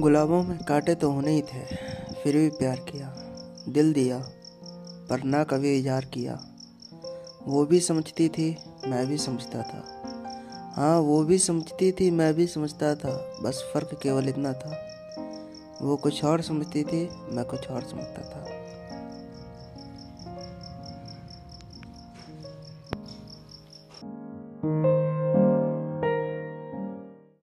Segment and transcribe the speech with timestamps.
[0.00, 1.64] गुलाबों में कांटे तो होने ही थे,
[2.14, 3.12] फिर भी प्यार किया,
[3.68, 4.18] दिल दिया,
[5.10, 6.38] पर ना कभी इजार किया।
[7.46, 8.56] वो भी समझती थी,
[8.86, 9.84] मैं भी समझता था।
[10.76, 14.76] हाँ वो भी समझती थी, मैं भी समझता था, बस फ़र्क केवल इतना था।
[15.82, 18.46] वो कुछ और समझती थी, मैं कुछ और समझता था।